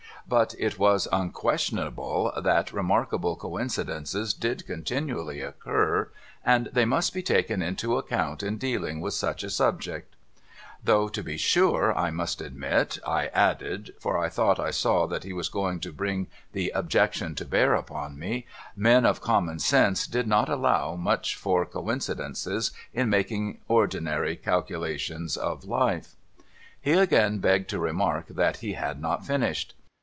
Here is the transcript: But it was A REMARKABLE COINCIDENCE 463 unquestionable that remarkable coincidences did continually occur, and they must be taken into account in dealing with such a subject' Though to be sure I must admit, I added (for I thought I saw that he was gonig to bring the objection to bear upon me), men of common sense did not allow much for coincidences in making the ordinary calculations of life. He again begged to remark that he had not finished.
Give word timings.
But 0.27 0.55
it 0.57 0.79
was 0.79 1.07
A 1.11 1.17
REMARKABLE 1.17 1.31
COINCIDENCE 1.33 1.69
463 1.91 1.91
unquestionable 1.91 2.41
that 2.41 2.71
remarkable 2.73 3.35
coincidences 3.35 4.33
did 4.33 4.65
continually 4.65 5.41
occur, 5.41 6.09
and 6.45 6.69
they 6.71 6.85
must 6.85 7.13
be 7.13 7.21
taken 7.21 7.61
into 7.61 7.97
account 7.97 8.41
in 8.41 8.57
dealing 8.57 9.01
with 9.01 9.13
such 9.13 9.43
a 9.43 9.49
subject' 9.49 10.15
Though 10.81 11.09
to 11.09 11.21
be 11.21 11.35
sure 11.35 11.97
I 11.97 12.11
must 12.11 12.39
admit, 12.39 12.97
I 13.05 13.25
added 13.27 13.93
(for 13.99 14.17
I 14.17 14.29
thought 14.29 14.57
I 14.57 14.71
saw 14.71 15.05
that 15.07 15.25
he 15.25 15.33
was 15.33 15.49
gonig 15.49 15.81
to 15.81 15.91
bring 15.91 16.27
the 16.53 16.69
objection 16.73 17.35
to 17.35 17.43
bear 17.43 17.73
upon 17.73 18.17
me), 18.17 18.45
men 18.73 19.05
of 19.05 19.19
common 19.19 19.59
sense 19.59 20.07
did 20.07 20.27
not 20.27 20.47
allow 20.47 20.95
much 20.95 21.35
for 21.35 21.65
coincidences 21.65 22.71
in 22.93 23.09
making 23.09 23.53
the 23.55 23.59
ordinary 23.67 24.37
calculations 24.37 25.35
of 25.35 25.65
life. 25.65 26.13
He 26.79 26.93
again 26.93 27.39
begged 27.39 27.69
to 27.71 27.79
remark 27.79 28.27
that 28.27 28.57
he 28.57 28.73
had 28.73 29.01
not 29.01 29.25
finished. 29.25 29.73